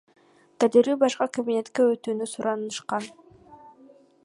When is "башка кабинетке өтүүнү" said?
1.03-2.29